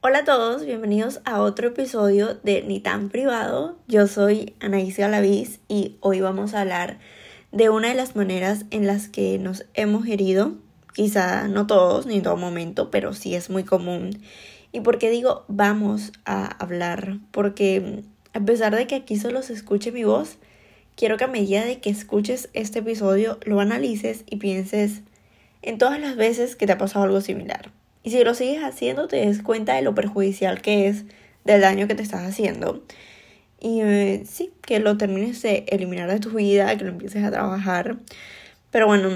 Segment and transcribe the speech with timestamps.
[0.00, 3.76] Hola a todos, bienvenidos a otro episodio de Ni tan privado.
[3.88, 7.00] Yo soy Anaísia Galaviz y hoy vamos a hablar
[7.50, 10.52] de una de las maneras en las que nos hemos herido.
[10.94, 14.10] Quizá no todos ni en todo momento, pero sí es muy común.
[14.70, 17.18] ¿Y por qué digo vamos a hablar?
[17.32, 18.04] Porque
[18.34, 20.38] a pesar de que aquí solo se escuche mi voz,
[20.94, 25.02] quiero que a medida de que escuches este episodio lo analices y pienses
[25.60, 27.72] en todas las veces que te ha pasado algo similar.
[28.08, 31.04] Y si lo sigues haciendo, te des cuenta de lo perjudicial que es,
[31.44, 32.82] del daño que te estás haciendo.
[33.60, 37.30] Y eh, sí, que lo termines de eliminar de tu vida, que lo empieces a
[37.30, 37.98] trabajar.
[38.70, 39.10] Pero bueno,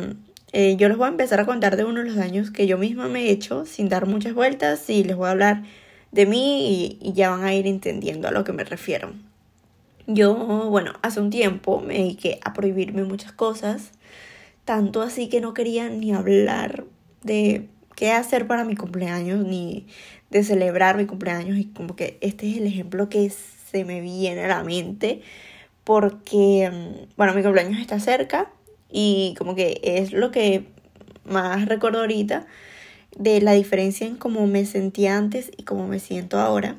[0.53, 2.77] eh, yo les voy a empezar a contar de uno de los daños que yo
[2.77, 5.62] misma me he hecho sin dar muchas vueltas y les voy a hablar
[6.11, 9.15] de mí y ya van a ir entendiendo a lo que me refiero.
[10.06, 10.34] Yo,
[10.69, 13.93] bueno, hace un tiempo me dediqué a prohibirme muchas cosas,
[14.67, 16.84] tanto así que no quería ni hablar
[17.23, 19.87] de qué hacer para mi cumpleaños, ni
[20.31, 24.45] de celebrar mi cumpleaños, y como que este es el ejemplo que se me viene
[24.45, 25.23] a la mente,
[25.84, 28.51] porque, mm, bueno, mi cumpleaños está cerca
[28.91, 30.67] y como que es lo que
[31.25, 32.47] más recuerdo ahorita
[33.17, 36.77] de la diferencia en cómo me sentía antes y cómo me siento ahora.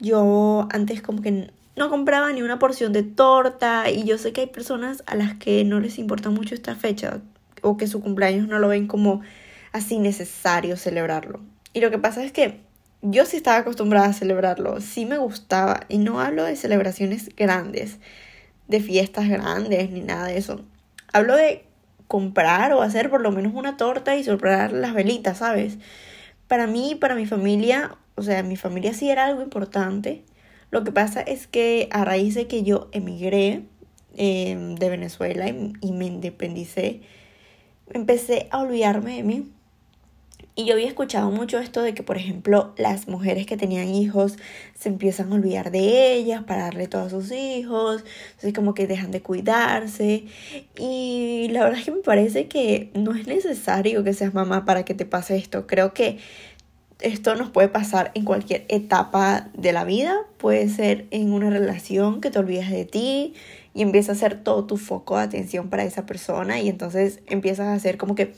[0.00, 4.42] Yo antes como que no compraba ni una porción de torta y yo sé que
[4.42, 7.20] hay personas a las que no les importa mucho esta fecha
[7.62, 9.22] o que su cumpleaños no lo ven como
[9.74, 11.40] así necesario celebrarlo.
[11.74, 12.60] Y lo que pasa es que
[13.02, 17.98] yo sí estaba acostumbrada a celebrarlo, sí me gustaba y no hablo de celebraciones grandes,
[18.68, 20.64] de fiestas grandes ni nada de eso.
[21.12, 21.66] Hablo de
[22.08, 25.76] comprar o hacer por lo menos una torta y soplar las velitas, ¿sabes?
[26.48, 30.24] Para mí, para mi familia, o sea, mi familia sí era algo importante
[30.74, 33.62] lo que pasa es que a raíz de que yo emigré
[34.16, 37.00] em, de Venezuela y, me independicé,
[37.92, 39.52] empecé a olvidarme de mí.
[40.56, 44.36] Y yo había escuchado mucho esto de que, por ejemplo, las mujeres que tenían hijos
[44.78, 48.86] se empiezan a olvidar de ellas para darle todo a sus hijos, entonces como que
[48.86, 50.26] dejan de cuidarse.
[50.78, 54.84] Y la verdad es que me parece que no es necesario que seas mamá para
[54.84, 55.66] que te pase esto.
[55.66, 56.18] Creo que
[57.00, 60.16] esto nos puede pasar en cualquier etapa de la vida.
[60.38, 63.34] Puede ser en una relación que te olvidas de ti
[63.74, 67.66] y empieza a ser todo tu foco de atención para esa persona y entonces empiezas
[67.66, 68.34] a hacer como que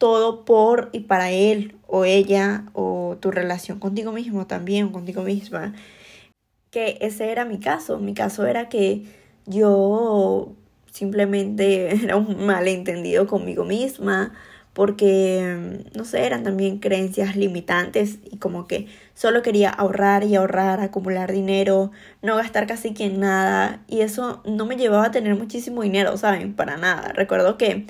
[0.00, 5.74] todo por y para él o ella o tu relación contigo mismo también contigo misma.
[6.70, 7.98] Que ese era mi caso.
[7.98, 9.04] Mi caso era que
[9.46, 10.54] yo
[10.90, 14.32] simplemente era un malentendido conmigo misma
[14.72, 20.80] porque, no sé, eran también creencias limitantes y como que solo quería ahorrar y ahorrar,
[20.80, 25.34] acumular dinero, no gastar casi que en nada y eso no me llevaba a tener
[25.36, 26.54] muchísimo dinero, ¿saben?
[26.54, 27.12] Para nada.
[27.12, 27.86] Recuerdo que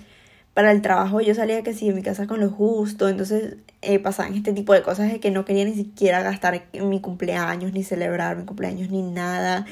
[0.54, 3.98] para el trabajo yo salía que sí de mi casa con lo justo, entonces eh,
[3.98, 7.72] pasaban este tipo de cosas de que no quería ni siquiera gastar en mi cumpleaños,
[7.72, 9.66] ni celebrar mi cumpleaños, ni nada.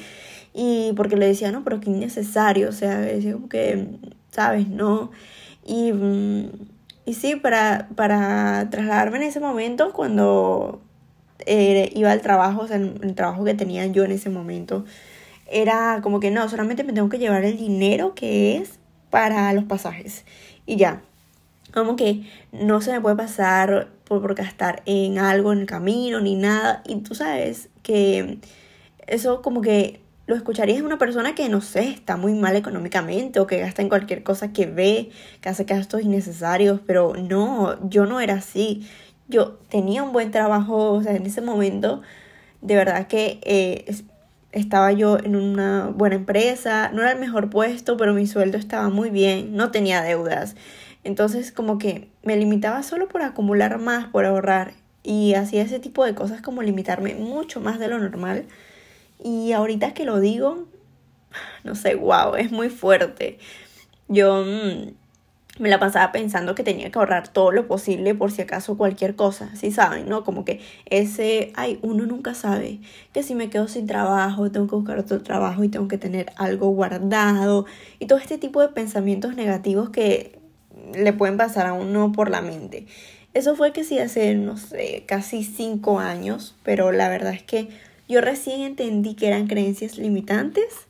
[0.55, 3.87] Y porque le decía, no, pero que innecesario, o sea, decía como que,
[4.31, 4.69] ¿sabes?
[4.69, 5.11] No.
[5.67, 5.93] Y...
[5.93, 6.51] Mm,
[7.09, 10.83] y sí, para, para trasladarme en ese momento, cuando
[11.47, 14.85] eh, iba al trabajo, o sea, el trabajo que tenía yo en ese momento,
[15.51, 18.79] era como que no, solamente me tengo que llevar el dinero que es
[19.09, 20.27] para los pasajes.
[20.69, 21.01] Y ya,
[21.73, 26.21] como que no se me puede pasar por, por gastar en algo en el camino
[26.21, 26.83] ni nada.
[26.87, 28.39] Y tú sabes que
[29.07, 33.41] eso como que lo escucharías en una persona que, no sé, está muy mal económicamente
[33.41, 35.09] o que gasta en cualquier cosa que ve,
[35.41, 38.87] que hace gastos innecesarios, pero no, yo no era así.
[39.29, 42.03] Yo tenía un buen trabajo, o sea, en ese momento,
[42.61, 43.87] de verdad que eh,
[44.53, 48.89] estaba yo en una buena empresa, no era el mejor puesto, pero mi sueldo estaba
[48.89, 50.57] muy bien, no tenía deudas.
[51.05, 54.73] Entonces, como que me limitaba solo por acumular más, por ahorrar,
[55.03, 58.47] y hacía ese tipo de cosas como limitarme mucho más de lo normal
[59.23, 60.67] y ahorita que lo digo,
[61.65, 63.39] no sé, wow, es muy fuerte.
[64.09, 64.95] Yo mm,
[65.59, 69.17] me la pasaba pensando que tenía que ahorrar todo lo posible por si acaso cualquier
[69.17, 70.09] cosa, ¿sí saben?
[70.09, 70.25] ¿No?
[70.25, 72.81] Como que ese, ay, uno nunca sabe
[73.13, 76.33] que si me quedo sin trabajo, tengo que buscar otro trabajo y tengo que tener
[76.37, 77.67] algo guardado
[77.99, 80.39] y todo este tipo de pensamientos negativos que
[80.95, 82.87] le pueden pasar a uno por la mente.
[83.35, 87.69] Eso fue que sí hace, no sé, casi cinco años, pero la verdad es que
[88.09, 90.87] yo recién entendí que eran creencias limitantes,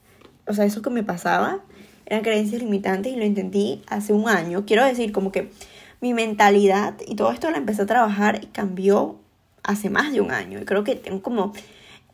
[0.47, 1.61] o sea, eso que me pasaba,
[2.09, 4.65] eran creencias limitantes y lo entendí hace un año.
[4.67, 5.51] Quiero decir, como que
[6.01, 9.17] mi mentalidad y todo esto la empecé a trabajar y cambió
[9.63, 10.59] hace más de un año.
[10.59, 11.53] Y creo que tengo como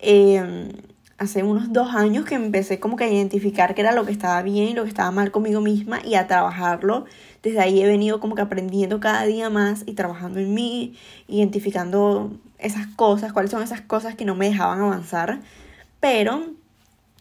[0.01, 0.71] em,
[1.17, 4.43] hace unos dos años que empecé como que a identificar qué era lo que estaba
[4.43, 7.05] bien y lo que estaba mal conmigo misma y a trabajarlo.
[7.45, 10.97] Desde ahí he venido como que aprendiendo cada día más y trabajando en mí,
[11.29, 15.39] identificando esas cosas, cuáles son esas cosas que no me dejaban avanzar.
[16.01, 16.49] Pero,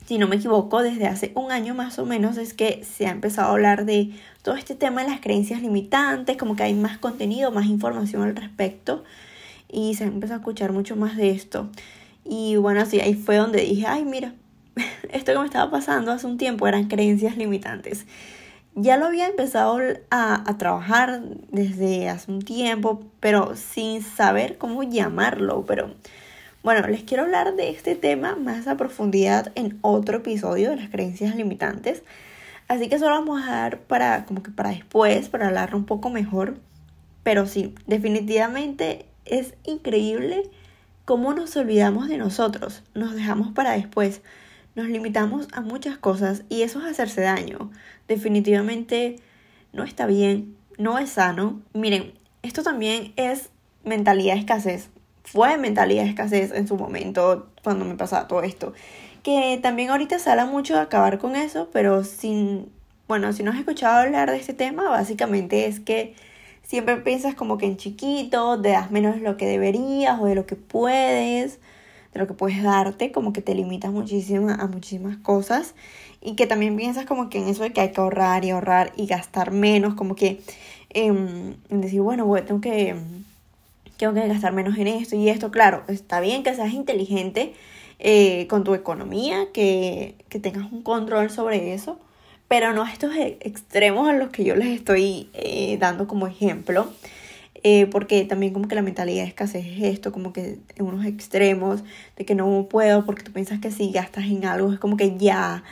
[0.05, 3.11] si no me equivoco, desde hace un año más o menos es que se ha
[3.11, 4.11] empezado a hablar de
[4.41, 8.35] todo este tema de las creencias limitantes, como que hay más contenido, más información al
[8.35, 9.03] respecto
[9.73, 11.69] y se empezó a escuchar mucho más de esto.
[12.23, 14.33] Y bueno, así ahí fue donde dije, ay, mira,
[15.11, 18.05] esto que me estaba pasando hace un tiempo eran creencias limitantes.
[18.75, 19.77] Ya lo había empezado
[20.09, 21.21] a, a, trabajar
[21.51, 25.63] desde hace un tiempo, pero sin saber cómo llamarlo.
[25.67, 25.93] Pero
[26.63, 30.89] bueno, les quiero hablar de este tema más a profundidad en otro episodio de las
[30.89, 32.03] creencias limitantes.
[32.69, 36.09] Así que solo vamos a dar para como que para después, para hablar un poco
[36.09, 36.55] mejor.
[37.21, 40.49] Pero sí, definitivamente es increíble
[41.03, 44.21] cómo nos olvidamos de nosotros, nos dejamos para después,
[44.75, 47.71] nos limitamos a muchas cosas y eso es hacerse daño.
[48.07, 49.17] Definitivamente
[49.73, 51.61] no está bien, no es sano.
[51.73, 53.49] Miren, esto también es
[53.83, 54.89] mentalidad de escasez.
[55.33, 58.73] Fue mentalidad de escasez en su momento cuando me pasaba todo esto.
[59.23, 62.69] Que también ahorita se habla mucho de acabar con eso, pero sin,
[63.07, 66.13] bueno, si no has escuchado hablar de este tema, básicamente es que
[66.61, 70.45] siempre piensas como que en chiquito, te das menos lo que deberías o de lo
[70.45, 71.59] que puedes,
[72.13, 75.73] de lo que puedes darte, como que te limitas muchísimo a muchísimas cosas
[76.21, 78.93] y que también piensas como que en eso de que hay que ahorrar y ahorrar
[78.97, 80.41] y gastar menos, como que
[80.91, 82.95] em, en decir, bueno, tengo que,
[83.97, 87.53] tengo que gastar menos en esto y esto, claro, está bien que seas inteligente
[87.99, 91.99] eh, con tu economía, que, que tengas un control sobre eso,
[92.47, 96.27] pero no a estos e-, extremos a los que yo les estoy eh, dando como
[96.27, 96.91] ejemplo.
[97.65, 101.05] Eh, porque también como que la mentalidad de escasez es esto, como que en unos
[101.05, 101.81] extremos,
[102.17, 105.17] de que no puedo, porque tú piensas que si gastas en algo es como que
[105.17, 105.63] ya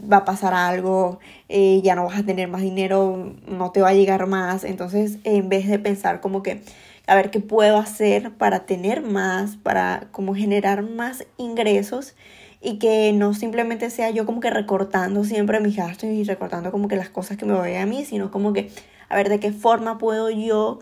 [0.00, 3.90] va a pasar algo, eh, ya no vas a tener más dinero, no te va
[3.90, 4.64] a llegar más.
[4.64, 6.62] Entonces, en vez de pensar como que,
[7.06, 12.14] a ver qué puedo hacer para tener más, para como generar más ingresos,
[12.60, 16.88] y que no simplemente sea yo como que recortando siempre mis gastos y recortando como
[16.88, 18.70] que las cosas que me voy a mí, sino como que
[19.08, 20.80] a ver de qué forma puedo yo,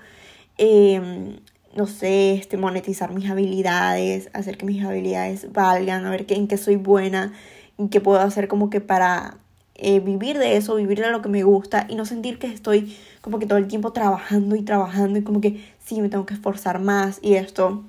[0.58, 1.40] em,
[1.76, 6.49] no sé, este, monetizar mis habilidades, hacer que mis habilidades valgan, a ver qué, en
[6.49, 7.32] qué soy buena,
[7.78, 9.36] y qué puedo hacer como que para
[9.76, 12.96] eh, vivir de eso, vivir de lo que me gusta y no sentir que estoy
[13.20, 16.34] como que todo el tiempo trabajando y trabajando y como que sí, me tengo que
[16.34, 17.84] esforzar más y esto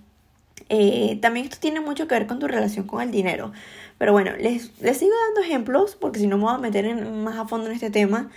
[0.69, 3.51] eh, también esto tiene mucho que ver con tu relación con el dinero.
[3.97, 7.37] Pero bueno, les, les sigo dando ejemplos porque si no me voy a meter más
[7.37, 8.29] a fondo en este tema.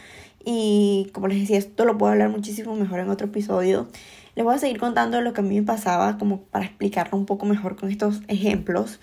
[0.45, 3.89] Y como les decía, esto lo puedo hablar muchísimo mejor en otro episodio.
[4.35, 7.27] Les voy a seguir contando lo que a mí me pasaba como para explicarlo un
[7.27, 9.01] poco mejor con estos ejemplos.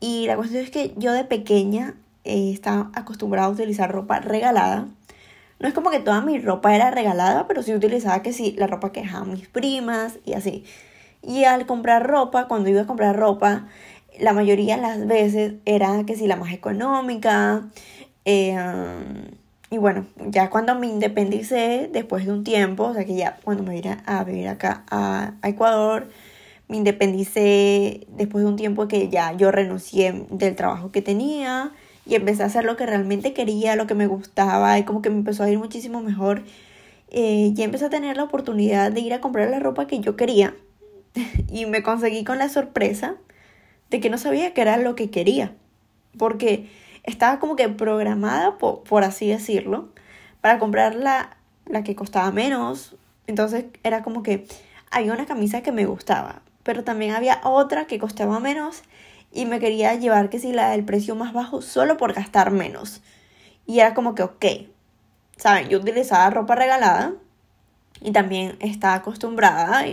[0.00, 1.94] Y la cuestión es que yo de pequeña
[2.24, 4.88] eh, estaba acostumbrada a utilizar ropa regalada.
[5.58, 8.66] No es como que toda mi ropa era regalada, pero sí utilizaba que sí, la
[8.66, 10.64] ropa que dejaban mis primas y así.
[11.22, 13.66] Y al comprar ropa, cuando iba a comprar ropa,
[14.18, 17.68] la mayoría de las veces era que si la más económica.
[18.24, 18.56] Eh,
[19.70, 23.64] y bueno, ya cuando me independicé, después de un tiempo, o sea que ya cuando
[23.64, 26.08] me vine a vivir acá a, Ecuador,
[26.68, 31.72] me independicé después de un tiempo que ya yo renuncié del trabajo que tenía
[32.06, 35.10] y empecé a hacer lo que realmente quería, lo que me gustaba y como que
[35.10, 36.44] me empezó a ir muchísimo mejor.
[37.10, 40.16] Eh, y empecé a tener la oportunidad de ir a comprar la ropa que yo
[40.16, 40.54] quería
[41.52, 43.16] y me conseguí con la sorpresa
[43.90, 45.54] de que no sabía qué era lo que quería,
[46.18, 46.68] porque
[47.04, 49.88] estaba como que programada, por, así decirlo,
[50.40, 51.36] para comprar la,
[51.66, 52.96] la que costaba menos.
[53.28, 54.46] Entonces era como que
[54.90, 58.82] había una camisa que me gustaba, pero también había otra que costaba menos
[59.32, 63.02] y me quería llevar que si la del precio más bajo solo por gastar menos.
[63.66, 64.44] Y era como que, ok,
[65.36, 65.68] ¿saben?
[65.68, 67.12] Yo utilizaba ropa regalada
[68.00, 69.84] y también estaba acostumbrada,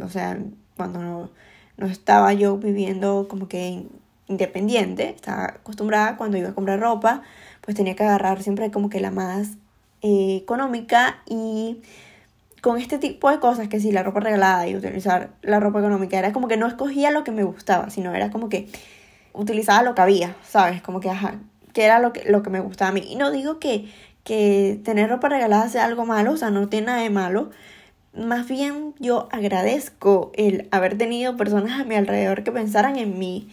[0.00, 0.38] o sea,
[0.76, 1.30] cuando no,
[1.76, 3.84] no, estaba yo viviendo como que
[4.28, 7.22] independiente, estaba acostumbrada cuando iba a comprar ropa,
[7.60, 9.56] pues tenía que agarrar siempre como que la más
[10.02, 11.82] eh, económica y
[12.60, 16.18] con este tipo de cosas, que si la ropa regalada y utilizar la ropa económica,
[16.18, 18.68] era como que no escogía lo que me gustaba, sino era como que
[19.32, 20.82] utilizaba lo que había, ¿sabes?
[20.82, 21.36] Como que, ajá,
[21.72, 23.04] que era lo que, lo que me gustaba a mí.
[23.08, 23.88] Y no digo que
[24.28, 27.48] que tener ropa regalada sea algo malo, o sea, no tiene nada de malo.
[28.12, 33.48] Más bien yo agradezco el haber tenido personas a mi alrededor que pensaran en mí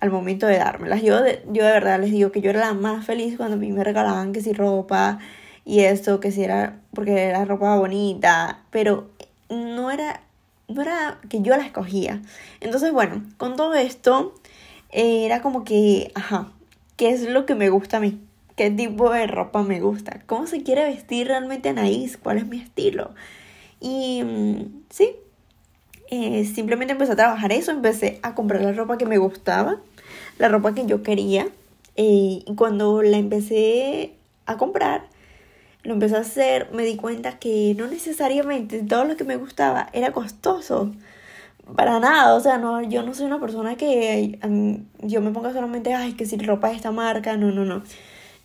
[0.00, 1.00] al momento de dármelas.
[1.00, 3.58] Yo de, yo de verdad les digo que yo era la más feliz cuando a
[3.58, 5.18] mí me regalaban que si ropa
[5.68, 9.10] y esto, que si era porque era ropa bonita, pero
[9.50, 10.22] no era,
[10.66, 12.22] no era que yo la escogía.
[12.60, 14.34] Entonces, bueno, con todo esto,
[14.90, 16.48] era como que, ajá,
[16.96, 18.18] ¿qué es lo que me gusta a mí?
[18.56, 20.22] ¿Qué tipo de ropa me gusta?
[20.24, 22.16] ¿Cómo se quiere vestir realmente Anaís?
[22.16, 23.10] ¿Cuál es mi estilo?
[23.78, 25.16] Y mm, sí,
[26.10, 29.76] eh, simplemente empecé a trabajar eso, empecé a comprar la ropa que me gustaba,
[30.38, 31.46] la ropa que yo quería.
[31.96, 34.14] Eh, y cuando la empecé
[34.46, 35.17] a comprar,
[35.82, 39.88] lo empecé a hacer, me di cuenta que no necesariamente todo lo que me gustaba
[39.92, 40.92] era costoso.
[41.76, 44.38] Para nada, o sea, no, yo no soy una persona que
[45.02, 47.82] yo me ponga solamente, ay, que si ropa de esta marca, no, no, no,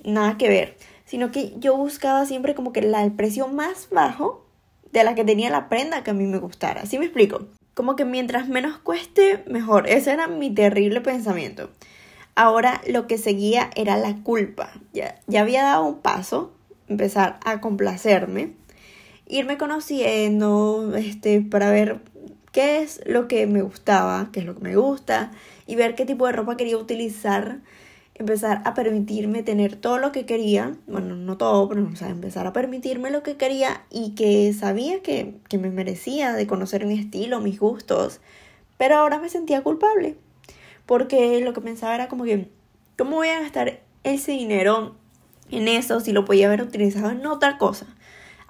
[0.03, 0.77] nada que ver.
[1.05, 4.45] Sino que yo buscaba siempre como que la, el precio más bajo
[4.91, 6.85] de la que tenía la prenda que a mí me gustara.
[6.85, 7.47] ¿Sí me explico?
[7.73, 9.87] Como que mientras menos cueste, mejor.
[9.87, 11.69] Ese era mi terrible pensamiento.
[12.35, 14.71] Ahora lo que seguía era la culpa.
[14.93, 16.53] Ya, ya había dado un paso,
[16.87, 18.53] empezar a complacerme,
[19.27, 21.99] irme conociendo, este, para ver
[22.51, 25.31] qué es lo que me gustaba, qué es lo que me gusta,
[25.65, 27.61] y ver qué tipo de ropa quería utilizar
[28.15, 32.45] empezar a permitirme tener todo lo que quería, bueno, no todo, pero o sea, empezar
[32.45, 36.99] a permitirme lo que quería y que sabía que, que me merecía de conocer mi
[36.99, 38.21] estilo, mis gustos,
[38.77, 40.15] pero ahora me sentía culpable,
[40.85, 42.49] porque lo que pensaba era como que,
[42.97, 44.95] ¿cómo voy a gastar ese dinero
[45.57, 47.85] en eso si lo podía haber utilizado en otra cosa?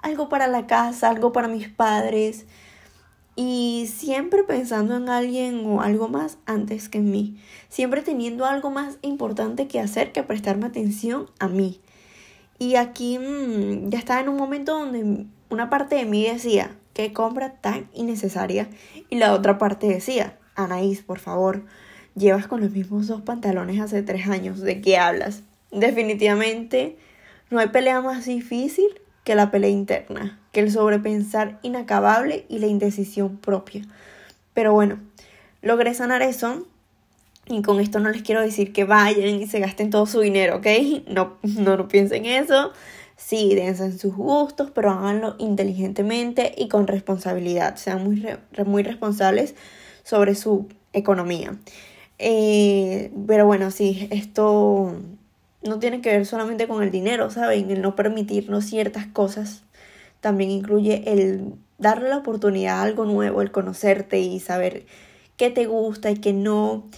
[0.02, 2.46] Algo para la casa, algo para mis padres,
[3.36, 7.36] y siempre pensando en alguien o algo más antes que en mí,
[7.68, 11.80] siempre teniendo algo más importante que hacer que prestarme atención a mí.
[12.58, 17.12] Y aquí mm, ya estaba en un momento donde una parte de mí decía, qué
[17.12, 18.68] compra tan innecesaria,
[19.10, 21.64] y la otra parte decía, Anaís, por favor,
[22.14, 25.42] llevas con los mismos dos pantalones hace tres años, ¿de qué hablas?
[25.74, 26.96] Definitivamente
[27.50, 28.86] no hay pelea más difícil
[29.24, 33.82] que la pelea interna, que el sobrepensar inacabable y la indecisión propia.
[34.52, 34.98] Pero bueno,
[35.62, 36.66] logré sanar eso
[37.46, 40.56] y con esto no les quiero decir que vayan y se gasten todo su dinero,
[40.56, 40.66] ¿ok?
[41.08, 42.72] No, no, no piensen eso.
[43.16, 47.76] Sí, dense en sus gustos, pero háganlo inteligentemente y con responsabilidad.
[47.76, 48.26] Sean muy,
[48.66, 49.54] muy responsables
[50.02, 51.56] sobre su economía.
[52.18, 54.94] Eh, pero bueno, sí, esto
[55.64, 57.70] no tiene que ver solamente con el dinero, ¿saben?
[57.70, 59.64] El no permitirnos ciertas cosas
[60.20, 64.86] también incluye el darle la oportunidad a algo nuevo, el conocerte y saber
[65.36, 66.88] qué te gusta y qué no,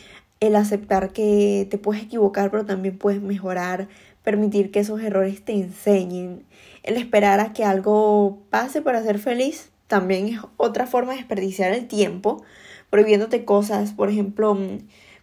[0.40, 3.88] el aceptar que te puedes equivocar pero también puedes mejorar,
[4.22, 6.44] permitir que esos errores te enseñen,
[6.82, 11.72] el esperar a que algo pase para ser feliz también es otra forma de desperdiciar
[11.72, 12.44] el tiempo,
[12.90, 14.56] prohibiéndote cosas, por ejemplo,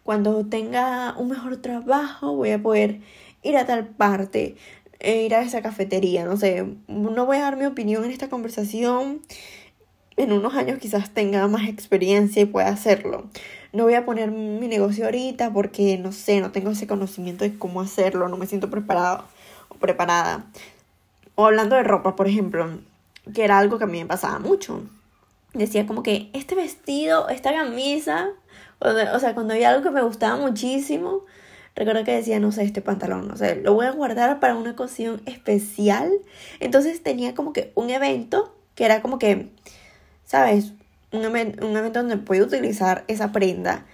[0.04, 3.00] cuando tenga un mejor trabajo voy a poder
[3.44, 4.56] ir a tal parte,
[5.00, 8.30] eh, ir a esa cafetería, no sé, no voy a dar mi opinión en esta
[8.30, 9.22] conversación.
[10.16, 13.26] En unos años quizás tenga más experiencia y pueda hacerlo.
[13.72, 17.58] No voy a poner mi negocio ahorita porque no sé, no tengo ese conocimiento de
[17.58, 19.26] cómo hacerlo, no me siento preparado
[19.70, 20.46] o preparada.
[21.36, 22.70] O hablando de ropa, por ejemplo,
[23.34, 24.84] que era algo que a mí me pasaba mucho.
[25.54, 28.30] Decía como que este vestido, esta camisa,
[28.80, 31.26] o sea, cuando había algo que me gustaba muchísimo,
[31.76, 34.72] Recuerdo que decía, no sé, este pantalón, no sé, lo voy a guardar para una
[34.72, 36.12] ocasión especial.
[36.60, 39.50] Entonces tenía como que un evento que era como que,
[40.26, 40.74] ¿sabes?
[41.12, 43.86] Un, un evento donde puedo utilizar esa prenda.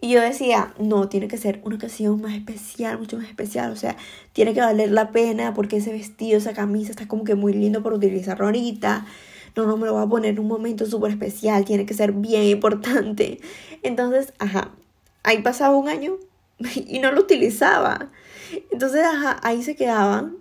[0.00, 3.72] Y yo decía, no, tiene que ser una ocasión más especial, mucho más especial.
[3.72, 3.96] O sea,
[4.32, 7.82] tiene que valer la pena porque ese vestido, esa camisa está como que muy lindo
[7.82, 9.06] para utilizarlo ahorita.
[9.56, 12.12] No, no me lo voy a poner en un momento súper especial, tiene que ser
[12.12, 13.40] bien importante.
[13.82, 14.70] Entonces, ajá,
[15.22, 16.18] ahí pasaba un año
[16.86, 18.10] y no lo utilizaba.
[18.70, 19.02] Entonces
[19.42, 20.36] ahí se quedaban.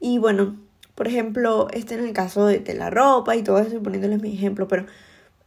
[0.00, 0.56] Y bueno,
[0.94, 4.68] por ejemplo, este en el caso de, la ropa y todo eso, poniéndoles mi ejemplo,
[4.68, 4.86] pero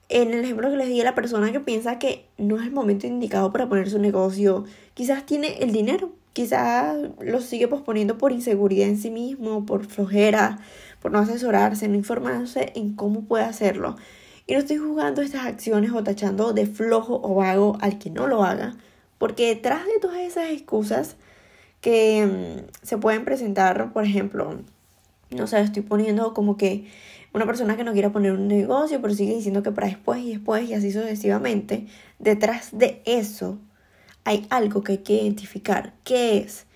[0.10, 2.72] en el ejemplo que les di a la persona que piensa que no es el
[2.72, 8.32] momento indicado para poner su negocio, quizás tiene el dinero, quizás lo sigue posponiendo por
[8.32, 10.60] inseguridad en sí mismo, por flojera,
[11.02, 13.96] por no asesorarse, no informarse en cómo puede hacerlo.
[14.48, 18.28] Y no estoy juzgando estas acciones o tachando de flojo o vago al que no
[18.28, 18.76] lo haga,
[19.26, 21.16] porque detrás de todas esas excusas
[21.82, 24.60] que mm, se pueden presentar, por ejemplo,
[25.32, 26.86] no sé, estoy poniendo como que
[27.34, 30.34] una persona que no quiera poner un negocio, pero sigue diciendo que para después y
[30.34, 31.88] después y así sucesivamente,
[32.20, 33.58] detrás de eso
[34.26, 35.94] hay algo que hay que identificar.
[36.04, 36.68] ¿Qué es?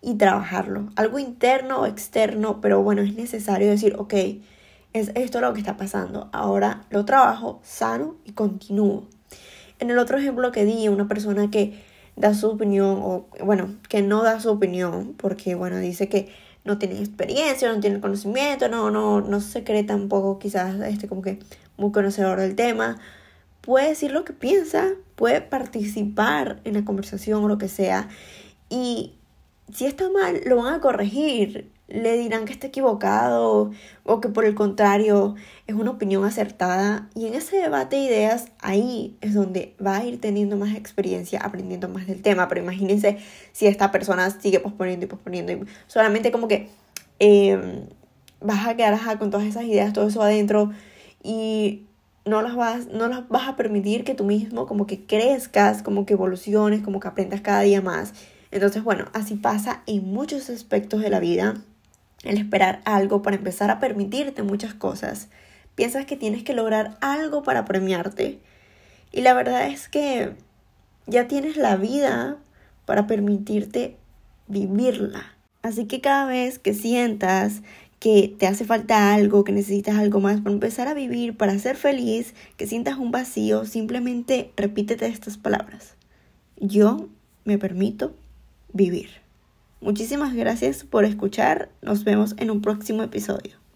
[0.00, 0.88] Y trabajarlo.
[0.96, 4.14] Algo interno o externo, pero bueno, es necesario decir, ok,
[4.94, 6.30] es esto lo que está pasando.
[6.32, 9.06] Ahora lo trabajo, sano y continúo.
[9.80, 11.89] En el otro ejemplo que di, una persona que
[12.20, 16.28] da su opinión, o bueno, que no da su opinión, porque bueno, dice que
[16.64, 21.22] no tiene experiencia, no tiene conocimiento, no, no, no se cree tampoco quizás este como
[21.22, 21.38] que
[21.78, 22.98] muy conocedor del tema,
[23.62, 28.08] puede decir lo que piensa, puede participar en la conversación o lo que sea.
[28.68, 29.14] Y
[29.72, 31.70] si está mal, lo van a corregir.
[31.90, 33.72] Le dirán que está equivocado
[34.04, 35.34] o que por el contrario
[35.66, 37.08] es una opinión acertada.
[37.14, 41.40] Y en ese debate de ideas, ahí es donde va a ir teniendo más experiencia,
[41.40, 42.48] aprendiendo más del tema.
[42.48, 43.18] Pero imagínense
[43.52, 45.52] si esta persona sigue posponiendo y posponiendo.
[45.52, 46.68] Y solamente como que
[47.18, 47.86] em,
[48.40, 50.70] vas a quedar con todas esas ideas, todo eso adentro.
[51.22, 51.86] Y
[52.24, 56.06] no las vas, no las vas a permitir que tú mismo como que crezcas, como
[56.06, 58.14] que evoluciones, como que aprendas cada día más.
[58.50, 61.54] Entonces, bueno, así pasa en muchos aspectos de la vida.
[62.22, 65.28] El esperar algo para empezar a permitirte muchas cosas.
[65.74, 68.38] Piensas que tienes que lograr algo para premiarte.
[69.12, 70.34] Y la verdad es que
[71.06, 72.36] ya tienes la vida
[72.84, 73.96] para permitirte
[74.46, 75.34] vivirla.
[75.62, 77.62] Así que cada vez que sientas
[77.98, 81.76] que te hace falta algo, que necesitas algo más para empezar a vivir, para ser
[81.76, 85.96] feliz, que sientas un vacío, simplemente repítete estas palabras.
[86.56, 87.08] Yo
[87.44, 88.14] me permito
[88.72, 89.19] vivir.
[89.80, 91.70] Muchísimas gracias por escuchar.
[91.80, 93.59] Nos vemos en un próximo episodio.